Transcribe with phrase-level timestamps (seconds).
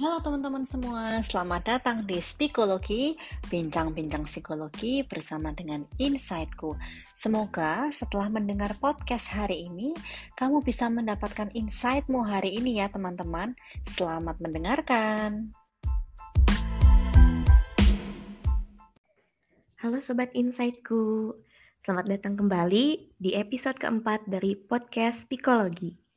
[0.00, 3.20] Halo teman-teman semua, selamat datang di Psikologi,
[3.52, 6.72] bincang-bincang psikologi bersama dengan Insightku.
[7.12, 9.92] Semoga setelah mendengar podcast hari ini,
[10.40, 13.52] kamu bisa mendapatkan insightmu hari ini ya teman-teman.
[13.84, 15.52] Selamat mendengarkan.
[19.84, 21.36] Halo Sobat Insightku,
[21.84, 26.09] selamat datang kembali di episode keempat dari podcast Psikologi.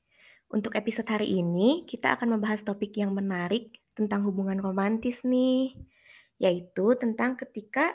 [0.53, 5.73] Untuk episode hari ini, kita akan membahas topik yang menarik tentang hubungan romantis nih,
[6.38, 7.89] yaitu tentang ketika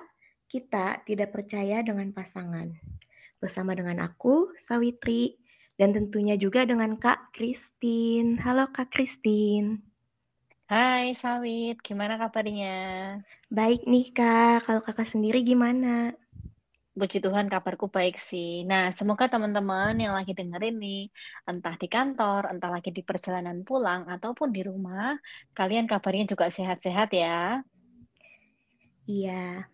[0.51, 2.75] kita tidak percaya dengan pasangan.
[3.39, 5.39] Bersama dengan aku, Sawitri,
[5.79, 8.43] dan tentunya juga dengan Kak Christine.
[8.43, 9.79] Halo Kak Christine.
[10.67, 12.77] Hai Sawit, gimana kabarnya?
[13.55, 16.11] Baik nih Kak, kalau kakak sendiri gimana?
[16.99, 18.67] Puji Tuhan kabarku baik sih.
[18.67, 21.07] Nah, semoga teman-teman yang lagi dengerin nih,
[21.47, 25.15] entah di kantor, entah lagi di perjalanan pulang, ataupun di rumah,
[25.55, 27.63] kalian kabarnya juga sehat-sehat ya.
[29.07, 29.71] Iya.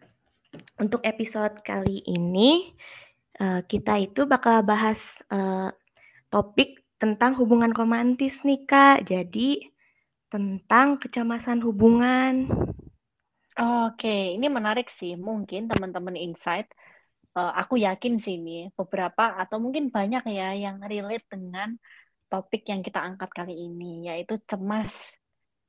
[0.76, 2.76] Untuk episode kali ini,
[3.40, 5.00] uh, kita itu bakal bahas
[5.32, 5.72] uh,
[6.28, 9.08] topik tentang hubungan romantis nih, Kak.
[9.08, 9.64] Jadi,
[10.28, 12.52] tentang kecemasan hubungan.
[13.54, 15.14] Oke, ini menarik sih.
[15.14, 16.66] Mungkin teman-teman insight
[17.34, 21.76] uh, aku yakin sih ini beberapa atau mungkin banyak ya yang relate dengan
[22.30, 25.14] topik yang kita angkat kali ini yaitu cemas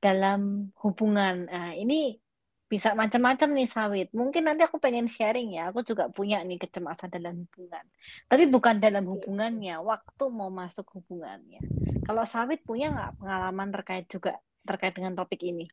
[0.02, 1.46] dalam hubungan.
[1.46, 2.18] Nah, ini
[2.66, 4.08] bisa macam-macam nih sawit.
[4.10, 5.70] Mungkin nanti aku pengen sharing ya.
[5.70, 7.84] Aku juga punya nih kecemasan dalam hubungan.
[8.26, 11.62] Tapi bukan dalam hubungannya, waktu mau masuk hubungannya.
[12.02, 15.70] Kalau sawit punya nggak pengalaman terkait juga terkait dengan topik ini?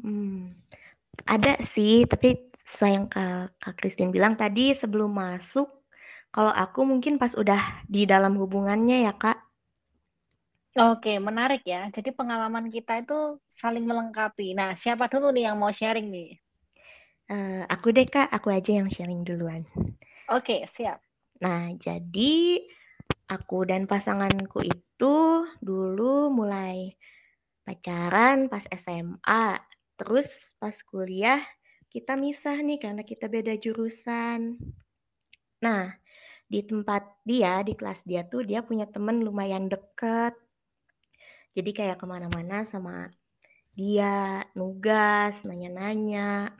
[0.00, 0.52] Hmm,
[1.24, 5.68] ada sih, tapi sesuai yang Kak, Kak Christine bilang tadi sebelum masuk,
[6.32, 9.38] kalau aku mungkin pas udah di dalam hubungannya ya Kak.
[10.72, 11.92] Oke, menarik ya.
[11.92, 14.56] Jadi pengalaman kita itu saling melengkapi.
[14.56, 16.40] Nah, siapa dulu nih yang mau sharing nih?
[17.28, 19.68] Uh, aku deh Kak, aku aja yang sharing duluan.
[20.32, 21.04] Oke, siap.
[21.44, 22.64] Nah, jadi
[23.28, 25.16] aku dan pasanganku itu
[25.60, 26.96] dulu mulai
[27.68, 29.60] pacaran pas SMA.
[30.00, 31.44] Terus pas kuliah
[31.92, 34.56] kita misah nih karena kita beda jurusan.
[35.60, 35.92] Nah,
[36.48, 40.32] di tempat dia, di kelas dia tuh dia punya temen lumayan deket.
[41.52, 43.12] Jadi kayak ke mana-mana sama
[43.76, 46.56] dia, nugas, nanya-nanya.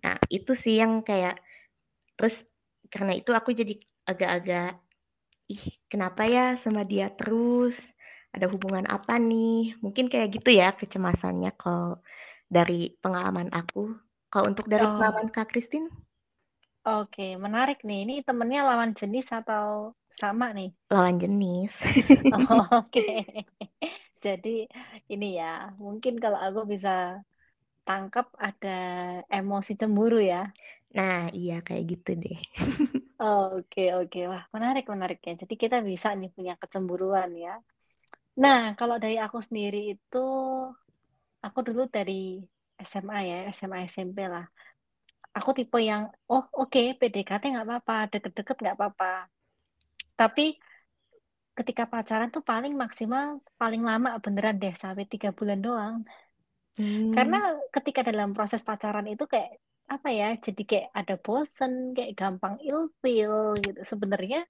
[0.00, 1.36] Nah, itu sih yang kayak,
[2.16, 2.32] terus
[2.88, 3.76] karena itu aku jadi
[4.08, 4.80] agak-agak,
[5.52, 7.76] ih kenapa ya sama dia terus?
[8.32, 9.76] Ada hubungan apa nih?
[9.84, 12.00] Mungkin kayak gitu ya kecemasannya kalau
[12.48, 14.09] dari pengalaman aku.
[14.30, 14.94] Kalau untuk dari oh.
[14.94, 15.90] pengalaman Kak Christine?
[16.86, 18.06] Oke, menarik nih.
[18.08, 20.70] Ini temennya lawan jenis atau sama nih?
[20.88, 21.74] Lawan jenis.
[22.32, 23.26] oh, Oke.
[24.22, 24.70] Jadi
[25.10, 27.20] ini ya, mungkin kalau aku bisa
[27.82, 28.78] tangkap ada
[29.28, 30.48] emosi cemburu ya.
[30.94, 32.38] Nah, iya kayak gitu deh.
[33.20, 34.32] Oke, oke.
[34.32, 35.36] Wah, menarik, menarik ya.
[35.36, 37.60] Jadi kita bisa nih punya kecemburuan ya.
[38.40, 40.24] Nah, kalau dari aku sendiri itu,
[41.44, 42.40] aku dulu dari
[42.84, 44.46] SMA ya, SMA SMP lah.
[45.36, 49.30] Aku tipe yang, oh oke okay, PDKT nggak apa-apa, deket-deket nggak apa-apa.
[50.18, 50.58] Tapi
[51.54, 55.94] ketika pacaran tuh paling maksimal, paling lama beneran deh sampai tiga bulan doang.
[56.78, 57.12] Hmm.
[57.12, 57.38] Karena
[57.74, 59.60] ketika dalam proses pacaran itu kayak
[59.90, 63.80] apa ya, jadi kayak ada bosen, kayak gampang ilfil gitu.
[63.82, 64.46] Sebenarnya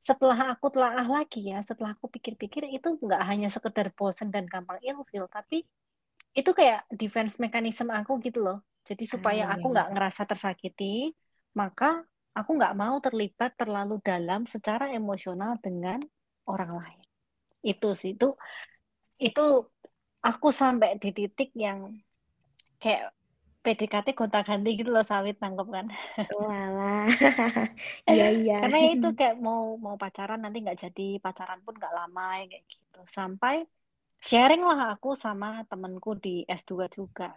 [0.00, 4.80] setelah aku telah lagi ya, setelah aku pikir-pikir itu nggak hanya sekedar bosen dan gampang
[4.80, 5.68] ilfil, tapi
[6.34, 8.58] itu kayak defense mekanisme aku gitu loh.
[8.86, 11.12] Jadi supaya aku iya, nggak ngerasa tersakiti,
[11.54, 12.02] maka
[12.34, 15.98] aku nggak mau terlibat terlalu dalam secara emosional dengan
[16.48, 17.00] orang lain.
[17.60, 18.34] Itu sih itu
[19.20, 19.40] itu
[20.24, 21.78] aku sampai di titik yang
[22.80, 23.12] kayak
[23.60, 25.86] PDKT gonta ganti gitu loh sawit tangkap kan.
[26.40, 27.04] Walah.
[28.10, 28.52] iya iya.
[28.62, 33.00] Karena itu kayak mau mau pacaran nanti nggak jadi pacaran pun nggak lama kayak gitu.
[33.04, 33.66] Sampai
[34.20, 37.32] sharing lah aku sama temenku di S2 juga.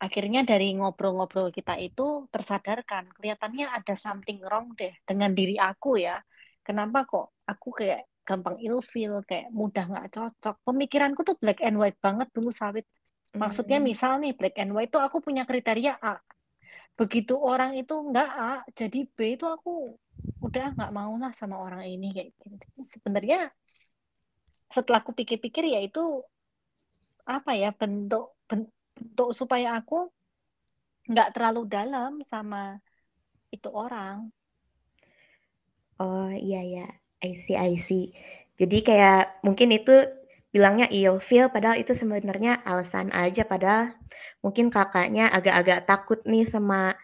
[0.00, 6.20] Akhirnya dari ngobrol-ngobrol kita itu tersadarkan, kelihatannya ada something wrong deh dengan diri aku ya.
[6.64, 10.56] Kenapa kok aku kayak gampang ilfeel, kayak mudah nggak cocok.
[10.64, 12.86] Pemikiranku tuh black and white banget dulu sawit.
[13.34, 13.86] Maksudnya hmm.
[13.86, 16.16] misal nih black and white tuh aku punya kriteria A.
[16.94, 19.96] Begitu orang itu nggak A, jadi B itu aku
[20.40, 22.66] udah nggak mau lah sama orang ini kayak gitu.
[22.86, 23.50] Sebenarnya
[24.70, 26.22] setelah aku pikir-pikir ya itu
[27.26, 30.08] apa ya bentuk bentuk supaya aku
[31.10, 32.78] nggak terlalu dalam sama
[33.50, 34.30] itu orang.
[36.00, 36.86] Oh iya ya,
[37.20, 38.14] I see I see.
[38.56, 39.92] Jadi kayak mungkin itu
[40.50, 40.90] bilangnya
[41.22, 43.94] feel padahal itu sebenarnya alasan aja padahal
[44.42, 46.98] mungkin kakaknya agak-agak takut nih sama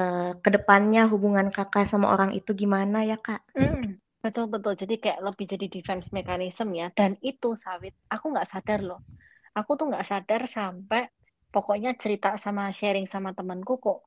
[0.00, 3.44] uh, ke depannya hubungan kakak sama orang itu gimana ya kak?
[3.52, 8.48] Mm, betul betul jadi kayak lebih jadi defense mechanism ya dan itu sawit aku nggak
[8.48, 9.00] sadar loh
[9.56, 11.08] aku tuh nggak sadar sampai
[11.48, 14.04] pokoknya cerita sama sharing sama temanku kok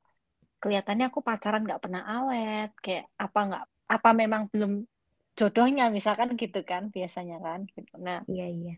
[0.62, 4.86] kelihatannya aku pacaran nggak pernah awet kayak apa nggak apa memang belum
[5.34, 7.92] jodohnya misalkan gitu kan biasanya kan gitu.
[7.98, 8.74] Nah, iya iya.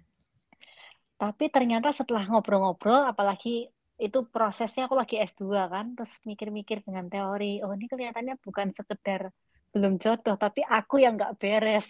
[1.17, 7.65] Tapi ternyata setelah ngobrol-ngobrol apalagi itu prosesnya aku lagi S2 kan, terus mikir-mikir dengan teori,
[7.65, 9.33] oh ini kelihatannya bukan sekedar
[9.77, 11.85] belum jodoh, tapi aku yang nggak beres.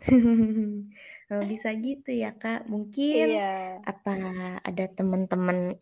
[1.52, 3.80] bisa gitu ya kak, mungkin iya.
[3.84, 4.12] apa
[4.64, 5.76] ada teman-teman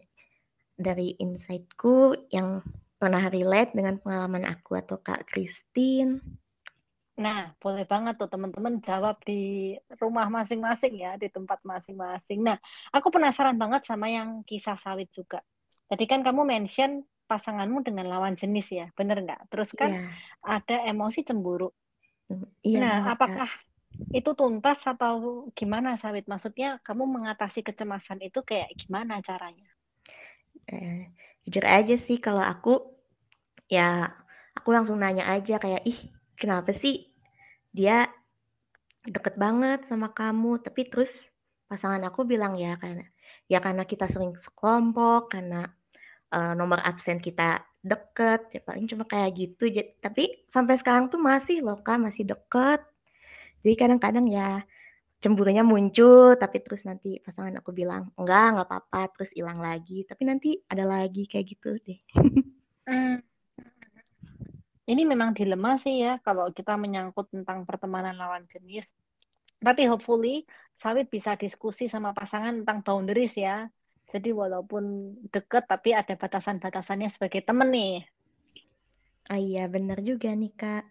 [0.74, 2.62] dari insightku yang
[2.98, 6.18] pernah relate dengan pengalaman aku atau kak Christine?
[7.22, 12.40] Nah, boleh banget tuh teman-teman jawab di rumah masing-masing ya, di tempat masing-masing.
[12.40, 12.56] Nah,
[12.90, 15.44] aku penasaran banget sama yang kisah sawit juga.
[15.92, 19.48] Tadi kan kamu mention pasanganmu dengan lawan jenis ya, bener nggak?
[19.48, 20.12] Terus kan yeah.
[20.44, 21.72] ada emosi cemburu.
[22.60, 23.50] Yeah, nah, bener, apakah
[24.12, 26.28] itu tuntas atau gimana sawit?
[26.28, 29.68] Maksudnya kamu mengatasi kecemasan itu kayak gimana caranya?
[30.68, 31.08] Eh,
[31.48, 32.92] jujur aja sih kalau aku
[33.66, 34.12] ya
[34.52, 35.98] aku langsung nanya aja kayak ih
[36.36, 37.08] kenapa sih
[37.72, 38.06] dia
[39.02, 41.10] deket banget sama kamu tapi terus
[41.66, 43.02] pasangan aku bilang ya karena
[43.50, 45.72] ya karena kita sering sekelompok karena
[46.32, 49.68] uh, nomor absen kita deket ya paling cuma kayak gitu.
[50.00, 52.80] Tapi sampai sekarang tuh masih loh kan masih deket.
[53.62, 54.64] Jadi kadang-kadang ya
[55.22, 60.02] cemburunya muncul tapi terus nanti pasangan aku bilang enggak nggak apa-apa terus hilang lagi.
[60.08, 62.00] Tapi nanti ada lagi kayak gitu deh.
[62.82, 63.22] Hmm.
[64.82, 68.90] Ini memang dilema sih ya kalau kita menyangkut tentang pertemanan lawan jenis.
[69.62, 70.42] Tapi hopefully
[70.74, 73.70] Sawit bisa diskusi sama pasangan tentang boundaries ya.
[74.12, 78.04] Jadi walaupun deket tapi ada batasan-batasannya sebagai temen nih.
[79.32, 80.84] Oh iya bener juga nih kak.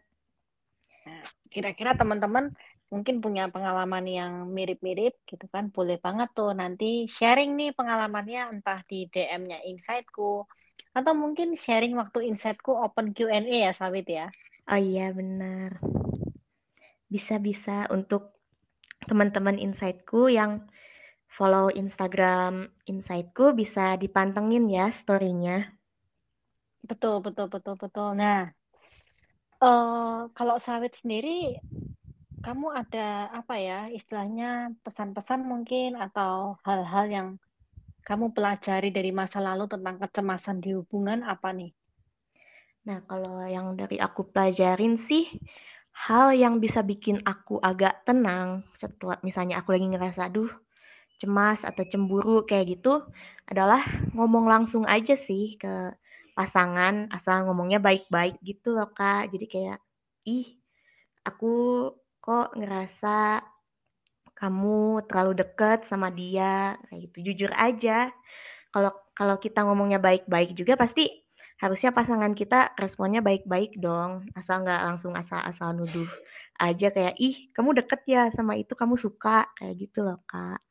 [1.06, 1.22] Nah,
[1.54, 2.50] kira-kira teman-teman
[2.90, 5.70] mungkin punya pengalaman yang mirip-mirip gitu kan.
[5.70, 10.50] Boleh banget tuh nanti sharing nih pengalamannya entah di DM-nya Insightku
[10.92, 14.28] atau mungkin sharing waktu insightku open Q&A ya Sawit ya.
[14.68, 15.80] Oh iya benar.
[17.08, 18.36] Bisa-bisa untuk
[19.08, 20.68] teman-teman insightku yang
[21.42, 25.74] follow Instagram insightku bisa dipantengin ya story-nya.
[26.86, 28.14] Betul, betul, betul, betul.
[28.14, 28.54] Nah,
[29.58, 31.58] uh, kalau Sawit sendiri,
[32.46, 37.28] kamu ada apa ya istilahnya pesan-pesan mungkin atau hal-hal yang
[38.06, 41.74] kamu pelajari dari masa lalu tentang kecemasan di hubungan apa nih?
[42.86, 45.26] Nah, kalau yang dari aku pelajarin sih,
[46.06, 50.50] hal yang bisa bikin aku agak tenang setelah misalnya aku lagi ngerasa, aduh,
[51.22, 53.06] cemas atau cemburu kayak gitu,
[53.46, 53.86] adalah
[54.18, 55.94] ngomong langsung aja sih ke
[56.34, 59.30] pasangan, asal ngomongnya baik-baik gitu loh, Kak.
[59.30, 59.80] Jadi kayak,
[60.26, 60.58] ih,
[61.22, 61.54] aku
[62.22, 63.46] kok ngerasa
[64.34, 67.18] kamu terlalu dekat sama dia kayak gitu.
[67.32, 68.10] Jujur aja
[68.74, 71.06] kalau kalau kita ngomongnya baik-baik juga pasti
[71.62, 74.26] harusnya pasangan kita responnya baik-baik dong.
[74.34, 76.10] Asal nggak langsung asal-asal nuduh
[76.62, 80.62] aja kayak ih kamu deket ya sama itu kamu suka kayak gitu loh kak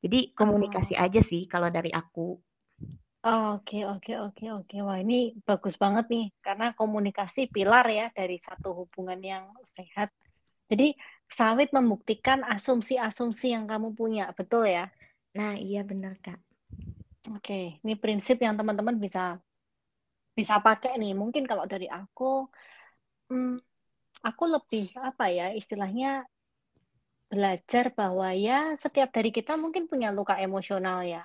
[0.00, 1.04] jadi komunikasi oh.
[1.04, 2.40] aja sih kalau dari aku
[3.20, 4.76] Oke, oke, oke, oke.
[4.80, 10.08] Wah, ini bagus banget nih, karena komunikasi pilar ya dari satu hubungan yang sehat.
[10.72, 10.96] Jadi
[11.28, 14.88] sawit membuktikan asumsi-asumsi yang kamu punya, betul ya?
[15.36, 16.40] Nah, iya benar, Kak.
[17.36, 19.36] Oke, ini prinsip yang teman-teman bisa
[20.32, 21.12] bisa pakai nih.
[21.12, 22.48] Mungkin kalau dari aku,
[23.28, 23.60] hmm,
[24.24, 26.24] aku lebih apa ya istilahnya
[27.30, 31.22] belajar bahwa ya setiap dari kita mungkin punya luka emosional ya.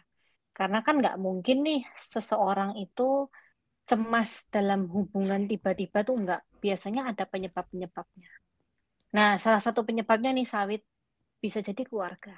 [0.58, 1.80] Karena kan nggak mungkin nih
[2.14, 3.28] seseorang itu
[3.90, 6.42] cemas dalam hubungan tiba-tiba tuh nggak.
[6.64, 8.30] Biasanya ada penyebab-penyebabnya.
[9.18, 10.82] Nah, salah satu penyebabnya nih sawit
[11.44, 12.36] bisa jadi keluarga.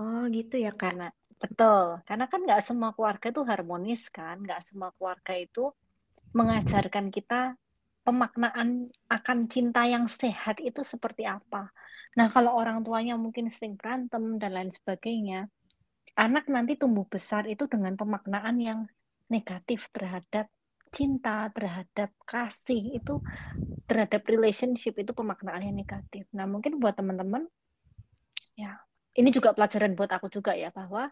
[0.00, 1.06] Oh, gitu ya, Karena
[1.42, 5.60] betul, karena kan nggak semua keluarga itu harmonis kan, nggak semua keluarga itu
[6.38, 7.56] mengajarkan kita
[8.02, 11.70] pemaknaan akan cinta yang sehat itu seperti apa.
[12.18, 15.48] Nah, kalau orang tuanya mungkin sering berantem dan lain sebagainya,
[16.18, 18.80] anak nanti tumbuh besar itu dengan pemaknaan yang
[19.32, 20.50] negatif terhadap
[20.92, 23.16] cinta, terhadap kasih itu
[23.88, 26.28] terhadap relationship itu pemaknaannya negatif.
[26.36, 27.48] Nah, mungkin buat teman-teman
[28.58, 28.76] ya,
[29.16, 31.08] ini juga pelajaran buat aku juga ya bahwa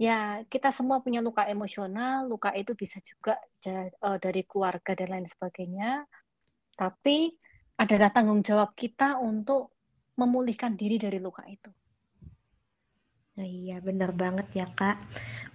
[0.00, 3.36] ya kita semua punya luka emosional, luka itu bisa juga
[4.00, 6.08] uh, dari keluarga dan lain sebagainya.
[6.78, 7.34] Tapi
[7.74, 9.74] adalah tanggung jawab kita untuk
[10.14, 11.70] memulihkan diri dari luka itu.
[13.38, 14.98] Oh, iya, benar banget ya, Kak.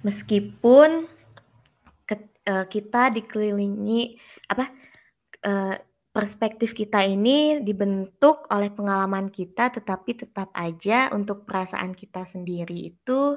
[0.08, 1.04] Meskipun
[2.08, 2.16] ke,
[2.48, 4.16] uh, kita dikelilingi
[4.48, 4.72] apa
[5.44, 5.76] uh,
[6.16, 13.36] perspektif kita ini dibentuk oleh pengalaman kita, tetapi tetap aja untuk perasaan kita sendiri itu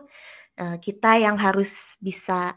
[0.62, 2.54] uh, kita yang harus bisa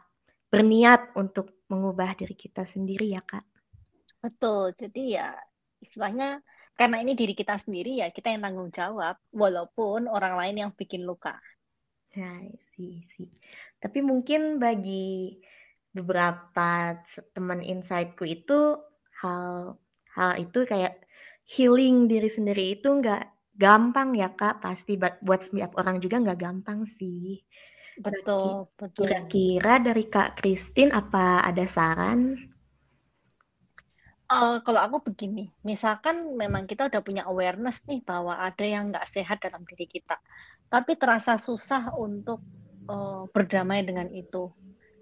[0.53, 3.48] berniat untuk mengubah diri kita sendiri ya, Kak.
[4.19, 4.75] Betul.
[4.75, 5.35] Jadi ya
[5.79, 6.43] istilahnya
[6.75, 11.03] karena ini diri kita sendiri ya kita yang tanggung jawab walaupun orang lain yang bikin
[11.03, 11.35] luka.
[12.15, 12.41] Ya,
[12.75, 13.29] sih, sih.
[13.79, 15.39] Tapi mungkin bagi
[15.93, 16.99] beberapa
[17.33, 18.77] teman insightku itu
[19.19, 19.75] hal
[20.13, 21.01] hal itu kayak
[21.49, 23.25] healing diri sendiri itu nggak
[23.57, 27.41] gampang ya kak pasti buat setiap orang juga nggak gampang sih
[27.99, 32.37] betul betul kira-kira dari kak Christine apa ada saran
[34.29, 39.09] uh, kalau aku begini misalkan memang kita udah punya awareness nih bahwa ada yang nggak
[39.09, 40.21] sehat dalam diri kita
[40.69, 42.39] tapi terasa susah untuk
[42.89, 44.53] uh, berdamai dengan itu.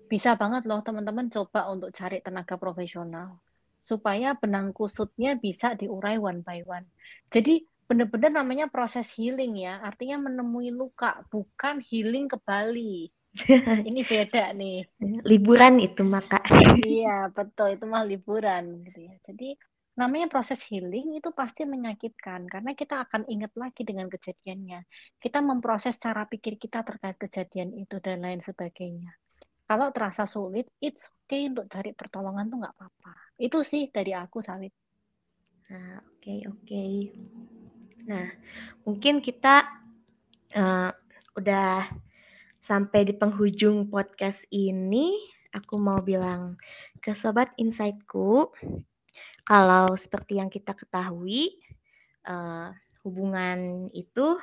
[0.08, 3.44] Bisa banget loh teman-teman coba untuk cari tenaga profesional
[3.84, 6.88] supaya benang kusutnya bisa diurai one by one.
[7.28, 13.12] Jadi benar-benar namanya proses healing ya, artinya menemui luka, bukan healing ke Bali.
[13.90, 14.88] Ini beda nih.
[15.26, 16.42] Liburan itu maka.
[16.84, 19.16] iya, betul itu mah liburan gitu ya.
[19.24, 19.58] Jadi
[19.98, 24.86] namanya proses healing itu pasti menyakitkan karena kita akan ingat lagi dengan kejadiannya.
[25.18, 29.14] Kita memproses cara pikir kita terkait kejadian itu dan lain sebagainya.
[29.68, 33.14] Kalau terasa sulit, it's okay untuk cari pertolongan tuh nggak apa-apa.
[33.36, 34.72] Itu sih dari aku, Sawit.
[35.68, 36.64] Nah, oke, okay, oke.
[36.64, 36.96] Okay.
[38.08, 38.32] Nah,
[38.88, 39.68] mungkin kita
[40.56, 40.90] uh,
[41.36, 41.92] udah
[42.68, 45.16] sampai di penghujung podcast ini.
[45.56, 46.60] Aku mau bilang
[47.00, 48.52] ke Sobat Insightku,
[49.48, 51.56] kalau seperti yang kita ketahui,
[52.28, 52.76] uh,
[53.08, 54.36] hubungan itu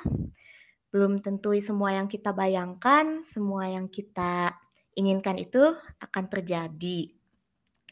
[0.89, 4.57] belum tentu semua yang kita bayangkan, semua yang kita
[4.97, 7.13] inginkan itu akan terjadi.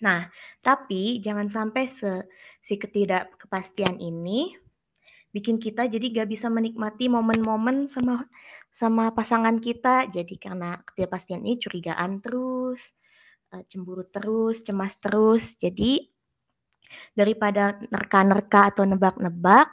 [0.01, 0.33] Nah,
[0.65, 2.25] tapi jangan sampai se
[2.65, 4.57] si ketidakkepastian ini
[5.33, 8.25] bikin kita jadi gak bisa menikmati momen-momen sama
[8.79, 10.09] sama pasangan kita.
[10.09, 12.81] Jadi karena ketidakpastian ini curigaan terus,
[13.53, 15.43] eh, cemburu terus, cemas terus.
[15.61, 16.13] Jadi
[17.13, 19.69] Daripada nerka-nerka atau nebak-nebak,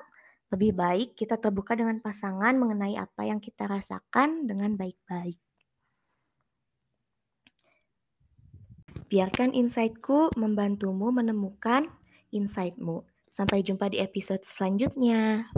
[0.50, 5.38] lebih baik kita terbuka dengan pasangan mengenai apa yang kita rasakan dengan baik-baik.
[9.10, 11.90] Biarkan insightku membantumu menemukan
[12.30, 13.02] insightmu.
[13.34, 15.48] Sampai jumpa di episode selanjutnya.